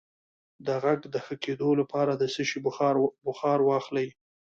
[0.65, 2.59] د غږ د ښه کیدو لپاره د څه شي
[3.27, 4.07] بخار واخلئ؟